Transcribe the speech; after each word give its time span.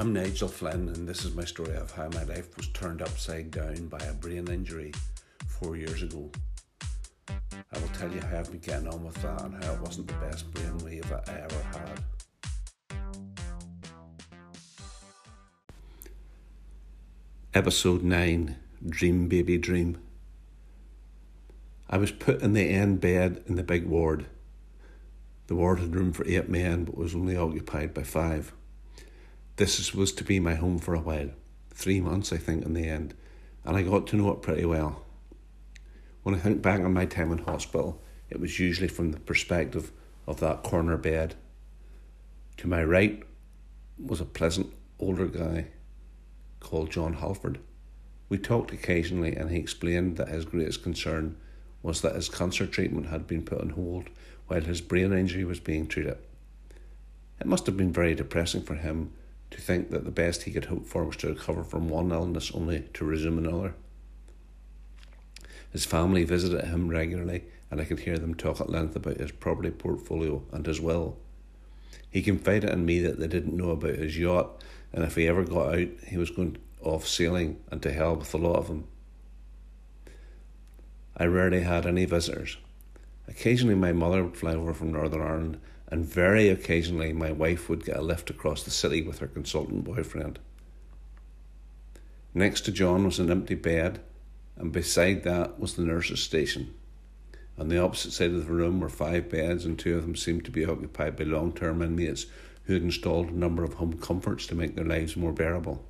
I'm 0.00 0.12
Nigel 0.12 0.46
Flynn, 0.46 0.90
and 0.90 1.08
this 1.08 1.24
is 1.24 1.34
my 1.34 1.44
story 1.44 1.74
of 1.74 1.90
how 1.90 2.08
my 2.10 2.22
life 2.22 2.56
was 2.56 2.68
turned 2.68 3.02
upside 3.02 3.50
down 3.50 3.88
by 3.88 3.98
a 3.98 4.12
brain 4.12 4.46
injury 4.46 4.92
four 5.48 5.76
years 5.76 6.04
ago. 6.04 6.30
I 7.28 7.78
will 7.80 7.88
tell 7.88 8.08
you 8.12 8.20
how 8.20 8.38
I've 8.38 8.48
been 8.48 8.60
getting 8.60 8.86
on 8.86 9.04
with 9.04 9.20
that 9.22 9.42
and 9.42 9.64
how 9.64 9.72
it 9.72 9.80
wasn't 9.80 10.06
the 10.06 10.14
best 10.24 10.48
brainwave 10.52 11.10
I 11.28 11.40
ever 11.40 11.62
had. 11.72 12.00
Episode 17.52 18.04
9 18.04 18.54
Dream 18.88 19.26
Baby 19.26 19.58
Dream. 19.58 19.98
I 21.90 21.96
was 21.96 22.12
put 22.12 22.40
in 22.40 22.52
the 22.52 22.70
end 22.70 23.00
bed 23.00 23.42
in 23.48 23.56
the 23.56 23.64
big 23.64 23.84
ward. 23.84 24.26
The 25.48 25.56
ward 25.56 25.80
had 25.80 25.96
room 25.96 26.12
for 26.12 26.24
eight 26.28 26.48
men 26.48 26.84
but 26.84 26.96
was 26.96 27.16
only 27.16 27.36
occupied 27.36 27.94
by 27.94 28.04
five. 28.04 28.52
This 29.58 29.92
was 29.92 30.12
to 30.12 30.22
be 30.22 30.38
my 30.38 30.54
home 30.54 30.78
for 30.78 30.94
a 30.94 31.00
while. 31.00 31.30
Three 31.74 32.00
months, 32.00 32.32
I 32.32 32.36
think, 32.36 32.64
in 32.64 32.74
the 32.74 32.86
end, 32.86 33.14
and 33.64 33.76
I 33.76 33.82
got 33.82 34.06
to 34.06 34.16
know 34.16 34.30
it 34.30 34.40
pretty 34.40 34.64
well. 34.64 35.02
When 36.22 36.36
I 36.36 36.38
think 36.38 36.62
back 36.62 36.78
on 36.78 36.94
my 36.94 37.06
time 37.06 37.32
in 37.32 37.38
hospital, 37.38 38.00
it 38.30 38.38
was 38.38 38.60
usually 38.60 38.86
from 38.86 39.10
the 39.10 39.18
perspective 39.18 39.90
of 40.28 40.38
that 40.38 40.62
corner 40.62 40.96
bed. 40.96 41.34
To 42.58 42.68
my 42.68 42.84
right 42.84 43.20
was 43.98 44.20
a 44.20 44.24
pleasant 44.24 44.72
older 45.00 45.26
guy 45.26 45.66
called 46.60 46.92
John 46.92 47.14
Halford. 47.14 47.58
We 48.28 48.38
talked 48.38 48.72
occasionally, 48.72 49.34
and 49.34 49.50
he 49.50 49.58
explained 49.58 50.18
that 50.18 50.28
his 50.28 50.44
greatest 50.44 50.84
concern 50.84 51.36
was 51.82 52.00
that 52.02 52.14
his 52.14 52.28
cancer 52.28 52.68
treatment 52.68 53.08
had 53.08 53.26
been 53.26 53.42
put 53.42 53.60
on 53.60 53.70
hold 53.70 54.08
while 54.46 54.60
his 54.60 54.80
brain 54.80 55.12
injury 55.12 55.44
was 55.44 55.58
being 55.58 55.88
treated. 55.88 56.18
It 57.40 57.48
must 57.48 57.66
have 57.66 57.76
been 57.76 57.92
very 57.92 58.14
depressing 58.14 58.62
for 58.62 58.76
him 58.76 59.14
to 59.50 59.60
think 59.60 59.90
that 59.90 60.04
the 60.04 60.10
best 60.10 60.42
he 60.42 60.50
could 60.50 60.66
hope 60.66 60.86
for 60.86 61.04
was 61.04 61.16
to 61.16 61.28
recover 61.28 61.64
from 61.64 61.88
one 61.88 62.12
illness 62.12 62.50
only 62.52 62.88
to 62.94 63.04
resume 63.04 63.38
another. 63.38 63.74
His 65.70 65.84
family 65.84 66.24
visited 66.24 66.64
him 66.64 66.88
regularly, 66.88 67.44
and 67.70 67.80
I 67.80 67.84
could 67.84 68.00
hear 68.00 68.18
them 68.18 68.34
talk 68.34 68.60
at 68.60 68.70
length 68.70 68.96
about 68.96 69.18
his 69.18 69.32
property 69.32 69.70
portfolio 69.70 70.42
and 70.52 70.66
his 70.66 70.80
will. 70.80 71.18
He 72.10 72.22
confided 72.22 72.70
in 72.70 72.86
me 72.86 73.00
that 73.00 73.18
they 73.18 73.26
didn't 73.26 73.56
know 73.56 73.70
about 73.70 73.96
his 73.96 74.18
yacht, 74.18 74.62
and 74.92 75.04
if 75.04 75.16
he 75.16 75.28
ever 75.28 75.44
got 75.44 75.74
out, 75.74 75.88
he 76.06 76.16
was 76.16 76.30
going 76.30 76.56
off 76.82 77.06
sailing 77.06 77.60
and 77.70 77.82
to 77.82 77.92
hell 77.92 78.16
with 78.16 78.32
a 78.32 78.38
lot 78.38 78.56
of 78.56 78.68
them. 78.68 78.86
I 81.16 81.26
rarely 81.26 81.62
had 81.62 81.84
any 81.84 82.04
visitors. 82.04 82.56
Occasionally, 83.26 83.74
my 83.74 83.92
mother 83.92 84.24
would 84.24 84.36
fly 84.36 84.54
over 84.54 84.72
from 84.72 84.92
Northern 84.92 85.20
Ireland 85.20 85.60
and 85.90 86.04
very 86.04 86.48
occasionally 86.48 87.12
my 87.12 87.32
wife 87.32 87.68
would 87.68 87.84
get 87.84 87.96
a 87.96 88.02
lift 88.02 88.30
across 88.30 88.62
the 88.62 88.70
city 88.70 89.02
with 89.02 89.18
her 89.18 89.26
consultant 89.26 89.84
boyfriend. 89.84 90.38
Next 92.34 92.62
to 92.62 92.72
John 92.72 93.04
was 93.04 93.18
an 93.18 93.30
empty 93.30 93.54
bed, 93.54 94.00
and 94.56 94.70
beside 94.70 95.24
that 95.24 95.58
was 95.58 95.74
the 95.74 95.82
nurse's 95.82 96.20
station. 96.20 96.74
On 97.56 97.68
the 97.68 97.82
opposite 97.82 98.12
side 98.12 98.32
of 98.32 98.46
the 98.46 98.52
room 98.52 98.80
were 98.80 98.88
five 98.88 99.30
beds, 99.30 99.64
and 99.64 99.78
two 99.78 99.96
of 99.96 100.02
them 100.02 100.14
seemed 100.14 100.44
to 100.44 100.50
be 100.50 100.64
occupied 100.64 101.16
by 101.16 101.24
long 101.24 101.52
term 101.52 101.82
inmates 101.82 102.26
who 102.64 102.74
had 102.74 102.82
installed 102.82 103.30
a 103.30 103.38
number 103.38 103.64
of 103.64 103.74
home 103.74 103.94
comforts 103.94 104.46
to 104.46 104.54
make 104.54 104.76
their 104.76 104.84
lives 104.84 105.16
more 105.16 105.32
bearable. 105.32 105.84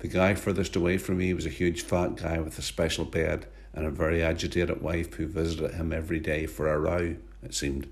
The 0.00 0.08
guy 0.08 0.34
furthest 0.34 0.74
away 0.74 0.98
from 0.98 1.18
me 1.18 1.32
was 1.32 1.46
a 1.46 1.50
huge 1.50 1.82
fat 1.82 2.16
guy 2.16 2.40
with 2.40 2.58
a 2.58 2.62
special 2.62 3.04
bed 3.04 3.46
and 3.72 3.86
a 3.86 3.90
very 3.90 4.22
agitated 4.22 4.82
wife 4.82 5.14
who 5.14 5.28
visited 5.28 5.74
him 5.74 5.92
every 5.92 6.18
day 6.18 6.46
for 6.46 6.68
a 6.68 6.78
row 6.78 7.16
it 7.42 7.54
seemed. 7.54 7.88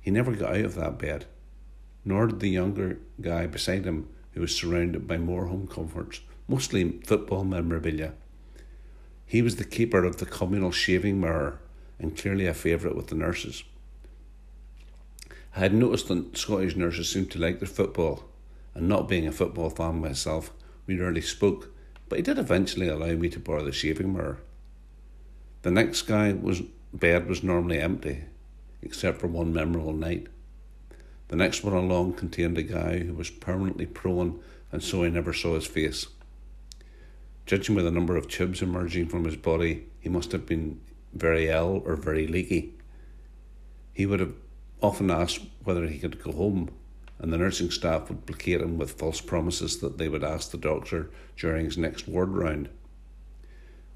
He 0.00 0.10
never 0.10 0.32
got 0.32 0.56
out 0.56 0.64
of 0.64 0.74
that 0.76 0.98
bed, 0.98 1.26
nor 2.04 2.26
did 2.26 2.40
the 2.40 2.48
younger 2.48 2.98
guy 3.20 3.46
beside 3.46 3.84
him, 3.84 4.08
who 4.32 4.40
was 4.40 4.54
surrounded 4.54 5.06
by 5.06 5.18
more 5.18 5.46
home 5.46 5.66
comforts, 5.66 6.20
mostly 6.48 7.00
football 7.04 7.44
memorabilia. 7.44 8.14
He 9.26 9.42
was 9.42 9.56
the 9.56 9.64
keeper 9.64 10.04
of 10.04 10.16
the 10.16 10.26
communal 10.26 10.72
shaving 10.72 11.20
mirror 11.20 11.60
and 11.98 12.16
clearly 12.16 12.46
a 12.46 12.54
favourite 12.54 12.96
with 12.96 13.08
the 13.08 13.14
nurses. 13.14 13.62
I 15.54 15.60
had 15.60 15.74
noticed 15.74 16.08
that 16.08 16.36
Scottish 16.36 16.76
nurses 16.76 17.10
seemed 17.10 17.30
to 17.32 17.38
like 17.38 17.58
their 17.58 17.68
football, 17.68 18.24
and 18.74 18.88
not 18.88 19.08
being 19.08 19.26
a 19.26 19.32
football 19.32 19.68
fan 19.68 20.00
myself, 20.00 20.52
we 20.86 20.98
rarely 20.98 21.20
spoke, 21.20 21.74
but 22.08 22.18
he 22.18 22.22
did 22.22 22.38
eventually 22.38 22.88
allow 22.88 23.12
me 23.12 23.28
to 23.28 23.38
borrow 23.38 23.64
the 23.64 23.72
shaving 23.72 24.12
mirror. 24.12 24.38
The 25.62 25.70
next 25.70 26.02
guy 26.02 26.32
was 26.32 26.62
bed 26.92 27.28
was 27.28 27.42
normally 27.42 27.80
empty, 27.80 28.24
except 28.82 29.20
for 29.20 29.26
one 29.26 29.52
memorable 29.52 29.92
night. 29.92 30.26
The 31.28 31.36
next 31.36 31.62
one 31.62 31.74
along 31.74 32.14
contained 32.14 32.58
a 32.58 32.62
guy 32.62 32.98
who 32.98 33.14
was 33.14 33.30
permanently 33.30 33.86
prone, 33.86 34.40
and 34.72 34.82
so 34.82 35.04
I 35.04 35.10
never 35.10 35.32
saw 35.32 35.54
his 35.54 35.66
face. 35.66 36.06
Judging 37.46 37.76
by 37.76 37.82
the 37.82 37.90
number 37.90 38.16
of 38.16 38.28
tubes 38.28 38.62
emerging 38.62 39.08
from 39.08 39.24
his 39.24 39.36
body, 39.36 39.86
he 40.00 40.08
must 40.08 40.32
have 40.32 40.46
been 40.46 40.80
very 41.12 41.48
ill 41.48 41.82
or 41.84 41.96
very 41.96 42.26
leaky. 42.26 42.74
He 43.92 44.06
would 44.06 44.20
have 44.20 44.34
often 44.82 45.10
asked 45.10 45.40
whether 45.64 45.86
he 45.86 45.98
could 45.98 46.22
go 46.22 46.32
home, 46.32 46.70
and 47.18 47.32
the 47.32 47.38
nursing 47.38 47.70
staff 47.70 48.08
would 48.08 48.26
placate 48.26 48.60
him 48.60 48.78
with 48.78 48.92
false 48.92 49.20
promises 49.20 49.78
that 49.80 49.98
they 49.98 50.08
would 50.08 50.24
ask 50.24 50.50
the 50.50 50.58
doctor 50.58 51.10
during 51.36 51.66
his 51.66 51.78
next 51.78 52.08
ward 52.08 52.30
round. 52.30 52.68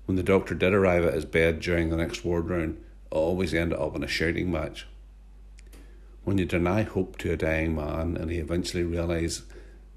When 0.06 0.16
the 0.16 0.22
doctor 0.22 0.54
did 0.54 0.74
arrive 0.74 1.04
at 1.04 1.14
his 1.14 1.24
bed 1.24 1.60
during 1.60 1.88
the 1.88 1.96
next 1.96 2.24
ward 2.24 2.48
round, 2.48 2.76
it 2.76 3.14
always 3.14 3.54
ended 3.54 3.78
up 3.78 3.96
in 3.96 4.04
a 4.04 4.08
shouting 4.08 4.50
match. 4.50 4.86
When 6.24 6.38
you 6.38 6.44
deny 6.44 6.82
hope 6.82 7.18
to 7.18 7.32
a 7.32 7.36
dying 7.36 7.74
man 7.74 8.16
and 8.16 8.30
he 8.30 8.38
eventually 8.38 8.82
realize, 8.82 9.42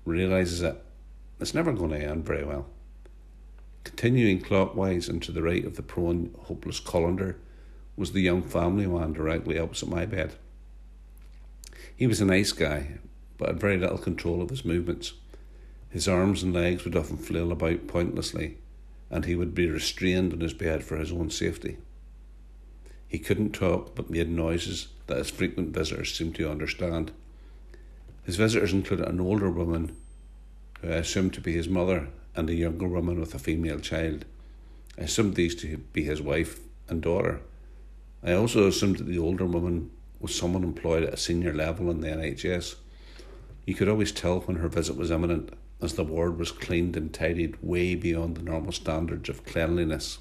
realizes 0.06 0.62
it, 0.62 0.82
it's 1.40 1.54
never 1.54 1.74
going 1.74 1.92
to 1.92 1.98
end 1.98 2.26
very 2.26 2.44
well. 2.44 2.68
Continuing 3.84 4.42
clockwise 4.42 5.08
and 5.08 5.22
to 5.24 5.32
the 5.32 5.42
right 5.42 5.66
of 5.66 5.76
the 5.76 5.84
prone, 5.84 6.34
hopeless 6.44 6.80
colander 6.80 7.38
was 7.96 8.12
the 8.12 8.22
young 8.22 8.42
family 8.42 8.86
man 8.86 9.14
directly 9.14 9.58
opposite 9.58 9.90
my 9.90 10.06
bed. 10.06 10.36
He 11.96 12.08
was 12.08 12.22
a 12.22 12.26
nice 12.26 12.52
guy, 12.52 13.00
but 13.38 13.48
had 13.48 13.60
very 13.60 13.78
little 13.78 13.98
control 13.98 14.42
of 14.42 14.50
his 14.50 14.66
movements. 14.66 15.14
His 15.90 16.08
arms 16.08 16.44
and 16.44 16.54
legs 16.54 16.84
would 16.84 16.96
often 16.96 17.18
flail 17.18 17.52
about 17.52 17.88
pointlessly, 17.88 18.58
and 19.10 19.26
he 19.26 19.36
would 19.36 19.56
be 19.56 19.70
restrained 19.70 20.34
in 20.34 20.42
his 20.42 20.54
bed 20.54 20.84
for 20.84 20.98
his 20.98 21.12
own 21.12 21.30
safety. 21.30 21.78
He 23.08 23.20
couldn't 23.20 23.52
talk 23.52 23.96
but 23.96 24.10
made 24.10 24.30
noises 24.30 24.88
that 25.08 25.18
his 25.18 25.30
frequent 25.30 25.74
visitors 25.74 26.14
seemed 26.14 26.36
to 26.36 26.52
understand. 26.52 27.12
His 28.24 28.36
visitors 28.36 28.74
included 28.74 29.08
an 29.08 29.22
older 29.22 29.50
woman, 29.50 29.96
who 30.82 30.90
I 30.90 30.96
assumed 30.96 31.34
to 31.36 31.42
be 31.42 31.54
his 31.54 31.70
mother, 31.70 32.10
and 32.36 32.50
a 32.50 32.56
younger 32.56 32.88
woman 32.88 33.20
with 33.20 33.34
a 33.34 33.40
female 33.40 33.80
child. 33.80 34.26
I 34.98 35.04
assumed 35.04 35.36
these 35.36 35.56
to 35.56 35.78
be 35.78 36.04
his 36.04 36.22
wife 36.22 36.60
and 36.90 37.02
daughter. 37.02 37.42
I 38.22 38.34
also 38.34 38.68
assumed 38.68 38.98
that 38.98 39.08
the 39.08 39.20
older 39.20 39.46
woman 39.46 39.92
was 40.20 40.36
someone 40.36 40.64
employed 40.64 41.04
at 41.04 41.14
a 41.14 41.18
senior 41.18 41.54
level 41.54 41.90
in 41.90 42.02
the 42.02 42.10
NHS. 42.10 42.76
You 43.66 43.76
could 43.76 43.88
always 43.88 44.12
tell 44.12 44.42
when 44.42 44.58
her 44.58 44.68
visit 44.68 44.98
was 44.98 45.12
imminent 45.12 45.54
as 45.82 45.94
the 45.94 46.04
ward 46.04 46.38
was 46.38 46.52
cleaned 46.52 46.98
and 46.98 47.14
tidied 47.14 47.62
way 47.62 47.96
beyond 47.96 48.36
the 48.36 48.44
normal 48.44 48.72
standards 48.72 49.30
of 49.30 49.46
cleanliness. 49.46 50.20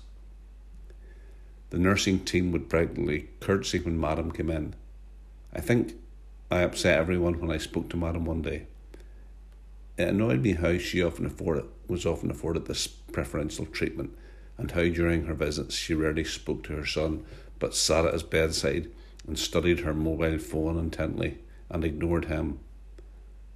The 1.71 1.79
nursing 1.79 2.21
team 2.21 2.53
would 2.53 2.69
practically 2.69 3.29
curtsy 3.41 3.79
when 3.79 4.01
Madam 4.01 4.31
came 4.31 4.51
in. 4.51 4.75
I 5.53 5.61
think 5.61 5.95
I 6.51 6.61
upset 6.61 6.99
everyone 6.99 7.41
when 7.41 7.51
I 7.51 7.59
spoke 7.59 7.89
to 7.91 7.97
Madam 7.97 8.25
one 8.25 8.43
day. 8.43 8.67
It 9.99 10.09
annoyed 10.09 10.43
me 10.43 10.53
how 10.53 10.79
she 10.79 11.03
often 11.03 11.27
afforded 11.27 11.65
was 11.89 12.05
often 12.07 12.31
afforded 12.31 12.67
this 12.67 12.87
preferential 12.87 13.67
treatment, 13.67 14.17
and 14.59 14.71
how 14.73 14.83
during 14.89 15.25
her 15.25 15.35
visits 15.35 15.75
she 15.75 15.95
rarely 15.95 16.25
spoke 16.25 16.65
to 16.65 16.75
her 16.75 16.87
son, 16.87 17.25
but 17.59 17.75
sat 17.75 18.05
at 18.05 18.13
his 18.13 18.23
bedside 18.23 18.91
and 19.27 19.39
studied 19.39 19.81
her 19.81 19.95
mobile 19.95 20.39
phone 20.39 20.79
intently 20.79 21.39
and 21.71 21.85
ignored 21.85 22.27
him. 22.27 22.59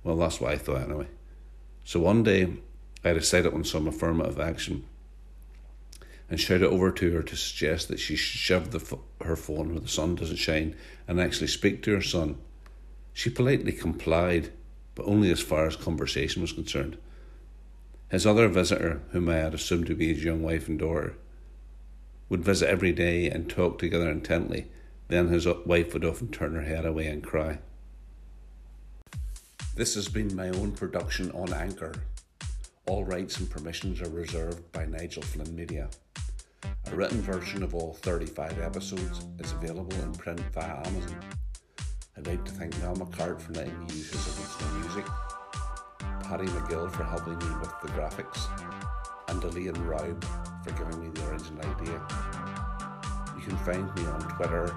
Well, 0.03 0.17
that's 0.17 0.41
what 0.41 0.53
I 0.53 0.59
thought 0.59 0.83
anyway. 0.83 1.09
So 1.91 1.99
one 1.99 2.23
day, 2.23 2.47
I 3.05 3.15
decided 3.15 3.53
on 3.53 3.65
some 3.65 3.89
affirmative 3.89 4.39
action 4.39 4.85
and 6.29 6.39
shouted 6.39 6.69
over 6.69 6.93
to 6.93 7.11
her 7.11 7.23
to 7.25 7.35
suggest 7.35 7.89
that 7.89 7.99
she 7.99 8.15
should 8.15 8.39
shove 8.39 8.71
the, 8.71 8.99
her 9.25 9.35
phone 9.35 9.71
where 9.71 9.81
the 9.81 9.89
sun 9.89 10.15
doesn't 10.15 10.37
shine 10.37 10.77
and 11.09 11.21
actually 11.21 11.49
speak 11.49 11.83
to 11.83 11.95
her 11.97 12.01
son. 12.01 12.37
She 13.13 13.29
politely 13.29 13.73
complied, 13.73 14.53
but 14.95 15.07
only 15.07 15.33
as 15.33 15.41
far 15.41 15.67
as 15.67 15.75
conversation 15.75 16.43
was 16.43 16.53
concerned. 16.53 16.97
His 18.09 18.25
other 18.25 18.47
visitor, 18.47 19.03
whom 19.11 19.29
I 19.29 19.39
had 19.39 19.53
assumed 19.53 19.89
to 19.89 19.97
be 19.97 20.15
his 20.15 20.23
young 20.23 20.45
wife 20.45 20.69
and 20.69 20.79
daughter, 20.79 21.17
would 22.29 22.45
visit 22.45 22.69
every 22.69 22.93
day 22.93 23.29
and 23.29 23.51
talk 23.51 23.81
together 23.81 24.09
intently. 24.09 24.69
Then 25.09 25.27
his 25.27 25.45
wife 25.67 25.93
would 25.93 26.05
often 26.05 26.29
turn 26.29 26.55
her 26.55 26.63
head 26.63 26.87
away 26.87 27.09
and 27.09 27.21
cry. 27.21 27.59
This 29.81 29.95
has 29.95 30.09
been 30.09 30.37
my 30.37 30.51
own 30.51 30.73
production 30.73 31.31
on 31.31 31.55
Anchor. 31.55 31.95
All 32.87 33.03
rights 33.03 33.39
and 33.39 33.49
permissions 33.49 34.03
are 34.03 34.11
reserved 34.11 34.71
by 34.73 34.85
Nigel 34.85 35.23
Flynn 35.23 35.57
Media. 35.57 35.89
A 36.93 36.95
written 36.95 37.23
version 37.23 37.63
of 37.63 37.75
all 37.75 37.95
35 37.95 38.61
episodes 38.61 39.25
is 39.39 39.53
available 39.53 39.97
in 40.03 40.13
print 40.13 40.39
via 40.53 40.87
Amazon. 40.87 41.25
I'd 42.15 42.27
like 42.27 42.45
to 42.45 42.53
thank 42.53 42.79
Mel 42.81 42.95
McCart 42.95 43.41
for 43.41 43.55
letting 43.55 43.79
me 43.79 43.87
use 43.95 44.11
his 44.11 44.39
original 44.39 44.81
music 44.81 45.07
Paddy 46.25 46.45
McGill 46.45 46.93
for 46.93 47.05
helping 47.05 47.39
me 47.39 47.57
with 47.59 47.73
the 47.81 47.89
graphics, 47.89 48.49
and 49.29 49.43
Elaine 49.43 49.83
Raub 49.89 50.23
for 50.63 50.73
giving 50.73 51.01
me 51.03 51.09
the 51.15 51.27
original 51.31 51.65
idea. 51.65 52.03
You 53.35 53.43
can 53.45 53.57
find 53.65 53.95
me 53.95 54.05
on 54.05 54.21
Twitter 54.37 54.77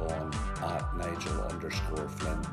on 0.00 0.30
at 0.64 0.96
Nigel 0.98 1.44
underscore 1.44 2.08
Flynn 2.10 2.46